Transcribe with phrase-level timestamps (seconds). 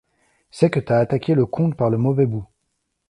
[0.49, 2.47] c'est que t'as attaqué le conte par le mauvais bout.